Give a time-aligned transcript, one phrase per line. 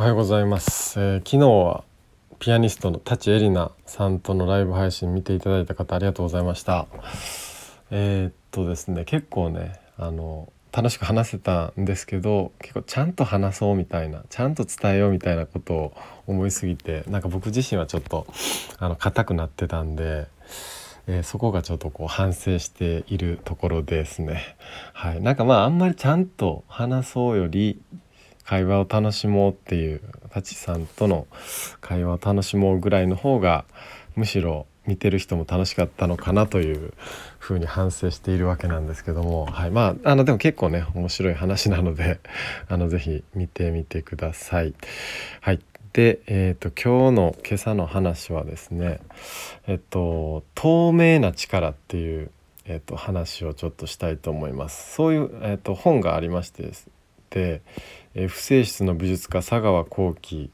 [0.00, 1.84] おはようございます、えー、昨日は
[2.38, 6.86] ピアニストの舘エリナさんとのライブ配信見ていただいた方ありがとうございました。
[7.90, 15.92] えー、っとですね結構ねあの楽しく話せたんですけど結構ちゃんと話そうみたいなちゃんと伝えようみたいなことを
[16.26, 18.26] 思いすぎてなんか僕自身はちょっと
[18.78, 20.28] あの硬くなってたんで、
[21.08, 24.56] えー、そこがちょっとこう反省しているところですね。
[24.94, 27.82] はい、なんかまああんまりちゃんと話そうより
[28.50, 30.00] 会話を楽しもうっていう
[30.30, 31.28] 舘さんとの
[31.80, 33.64] 会話を楽しもうぐらいの方が
[34.16, 36.92] むしろ見てる人も楽しかったのかなという
[37.38, 42.18] ふうに反省しているわけなんですけども、はい、まああのでも結構ね面白い話なので
[42.68, 44.74] あのぜひ見てみてください。
[45.40, 45.60] はい
[45.92, 48.98] で、えーと、今日の今朝の話はですね
[49.68, 52.32] えっと透明な力っていう、
[52.64, 54.92] えっと、話をちょっとしたいと思います。
[54.92, 56.74] そういう、えっと、本がありましてで
[57.38, 60.50] えー、不正室の美術家佐川幸輝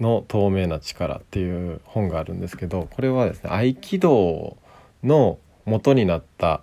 [0.00, 4.56] の透明な力っていう本があるんですけどこれはですね合気道
[5.02, 6.62] の元になった、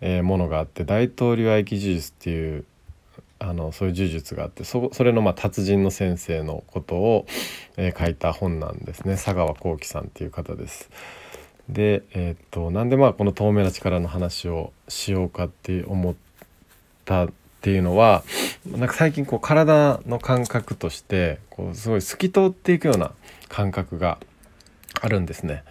[0.00, 2.64] えー、ものがあって大統領合気呪術っていう
[3.38, 7.26] あのそういう呪術があってそそれのまあ達人の先生のことを、
[7.76, 10.90] えー、書いた本なんですね佐川幸輝さんっていう方です。
[11.68, 16.14] で、えー、っとなんでまあこの透明な力の話をしようかって思っ
[17.04, 17.28] たっ
[17.60, 18.22] ていうのは
[18.66, 23.12] なんか最近こう体の感覚としてこうすごい透き通っていくような
[23.48, 24.18] 感覚が
[25.00, 25.64] あるんですね。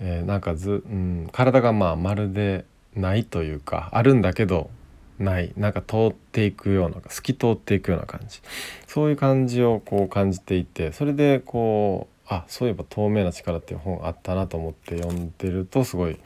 [0.00, 4.70] えー、なんかず、うん、体がまあまるでないというかあるんだけど
[5.18, 8.40] ないなんか通っていくような透き通っていくような感じ
[8.86, 16.18] そういう感じをこう感じていてそれでこうあそういえば「透明な力」っていう本あったなと思って読んでるとすごい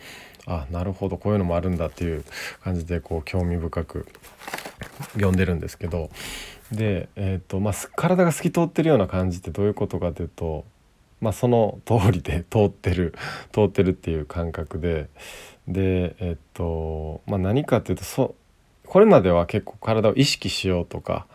[0.47, 2.25] あなるほどこういうのもあるんだっていう
[2.65, 4.07] 感じでこう興味深く
[5.13, 6.11] 読んでるんですけど。
[6.73, 10.65] で、えーとまあ、体が透き通ってるような感じってどういうことかというと、
[11.21, 13.15] まあ、その通りで 通ってる
[13.53, 15.09] 通ってるっていう感覚で。
[15.69, 18.35] でえ、ー、と、まあ、何かっていうとそ
[18.87, 21.27] これまでは結構体を意識しようとか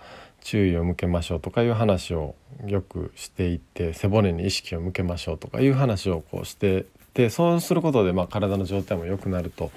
[0.41, 9.71] 注意を向けましょうとかいう話をよくしていて背骨に意識を向けましょうとかいう話をこうしてでそうすることでまあ体の状態も良くなると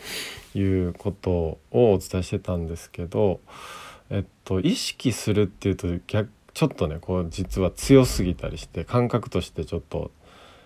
[0.54, 3.41] いうことをお伝えしてたんですけど、
[4.10, 10.10] えっと、意識するっていうと逆ちょっとねこう実は強すぎたりして感覚としてちょっと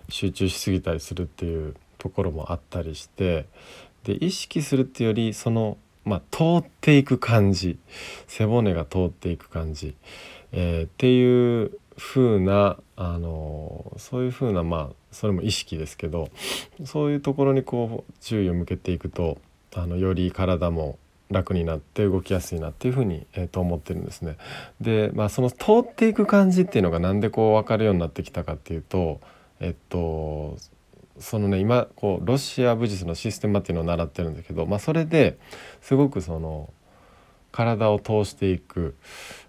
[0.09, 3.47] 集中しすぎたりするっていうところもあったりして
[4.05, 7.79] で意識するっていうよりその、まあ、通っていく感じ
[8.27, 9.95] 背骨が通っていく感じ、
[10.53, 16.29] えー、っていう風なあのそういう風なまあそれも意識ですけど
[16.85, 19.39] そういうところにこう注意を向けていくと
[19.75, 20.99] あのより体も
[21.31, 24.37] 楽になって動きやすいなっていうふうに、えー、と思ってるんですね。
[24.81, 29.21] でまあその通っていく感じっていうのが何でこう分かるようになってきたかっていうと
[29.61, 30.57] えっと
[31.19, 35.39] そのね今こうロシア武術のシステムっていうのを習ってるんだけど、まあ、それで
[35.81, 36.73] すごくその
[37.53, 38.97] 体を通していく、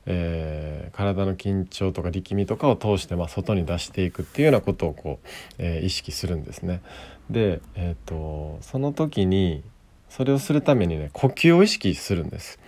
[0.06, 5.28] えー、体の緊張とか力みとかを通して、まあ、外に出していくっていうようなことをこう、
[5.58, 6.81] えー、意識するんですね。
[7.30, 9.63] で、えーと、その時に
[10.09, 12.59] それをするためにね呼吸を意識するんです。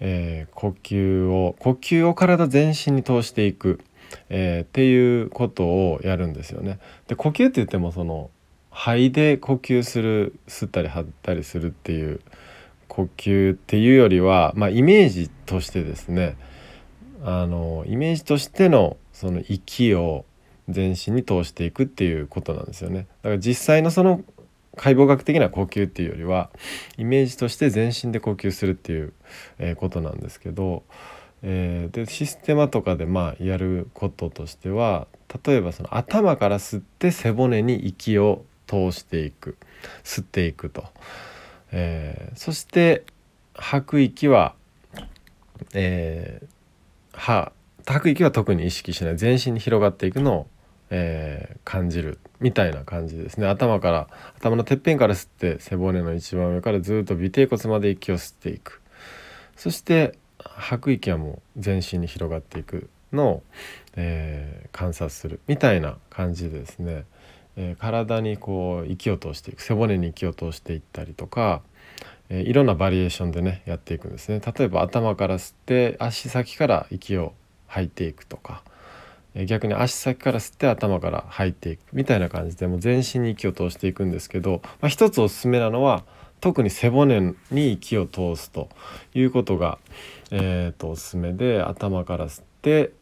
[0.00, 3.80] えー、呼吸を呼吸を体全身に通していく、
[4.28, 6.78] えー、っていうことをやるんですよね。
[7.08, 8.30] で呼吸って言ってもその
[8.70, 12.20] 肺で呼吸する吸ったり吐ったりするっていう
[12.88, 16.36] 呼吸っていうよりは、まあ、イメージとしてですね
[17.22, 20.24] あのイメージとしてのその息を
[20.68, 23.06] 全身に通していくっていうことなんですよね。
[23.22, 24.22] だから実際のその
[24.76, 26.50] 解剖学的な呼吸っていうよりは
[26.98, 29.14] イメージとして全身で呼吸するっていう、
[29.58, 30.84] え、ことなんですけど、
[31.42, 35.06] えー、でシステマとかでまあやることとしては
[35.44, 39.56] 例えばその頭から吸って背骨に息を通していく
[40.04, 40.84] 吸っていくと。
[41.72, 43.04] えー、そして
[43.54, 44.54] 吐く息は、
[45.74, 47.52] えー、
[47.86, 49.16] 吐く息は特に意識しない。
[49.16, 50.46] 全身に広がっていくのを、
[50.90, 53.46] えー、感じるみたいな感じですね。
[53.46, 54.08] 頭から
[54.38, 58.82] 頭のてっぺんから吸って背骨の一番上からずっと尾てい骨まで息を吸っていく。
[59.56, 63.42] そして吐く息はもう全身に広がっていくのを、
[63.96, 67.04] えー、観察するみたいな感じでですね。
[67.56, 71.62] え、体にこう息を通していく背骨に息を通していったりとか、
[72.28, 74.40] え、いろんなバリエーションでねやっていくんですね。
[74.40, 77.32] 例えば頭から吸って足先から息を
[77.66, 78.62] 吐いていくとか、
[79.34, 86.04] え、逆に足先から吸って頭から吐いていくみたいな感じでもう全身に息を通していくんですけど、まあ、一つおすすめなのは
[86.40, 88.68] 特に背骨に息を通すと
[89.14, 89.78] いうことが、
[90.30, 92.92] えーと、おすすめで頭から吸って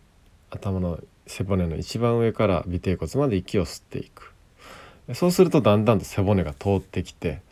[0.50, 4.33] 頭の背骨の一番上から尾てい骨まで息を吸っていく。
[5.12, 7.42] そうするとだんだんと背骨が通ってきて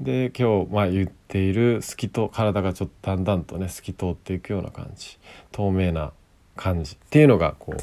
[0.00, 5.18] で今日まあ言っている透きと体がちょっとだんだんとね透き通っていくような感じ。
[5.52, 6.12] 透明な
[6.56, 7.82] 感じっていうのがこう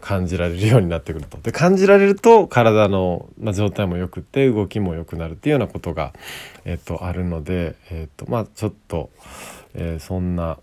[0.00, 1.38] 感じられるようになってくると。
[1.38, 6.12] で感じられると体の、ま、状態もよくて動きも良くなるっていうようなことが、
[6.64, 9.10] えっと、あるので、えっとまあ、ちょっと、
[9.74, 10.58] えー、そんな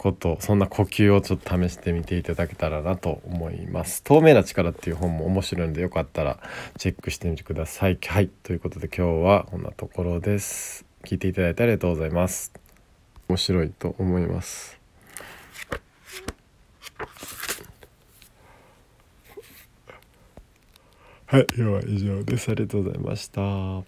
[0.00, 4.02] ことそんな呼吸をちょっと試してみていただけたらなと思います。
[4.02, 6.38] 透明な力っていう本も面白いのでよかったら
[6.78, 7.98] チェックしてみてください。
[8.06, 8.30] はい。
[8.42, 10.86] ということで今日はこんなところです。
[11.04, 12.50] 聞いていただいてありがとうございます。
[13.28, 14.80] 面白いと思います。
[21.26, 22.50] はい、今日は以上です。
[22.50, 23.84] ありがとうございました。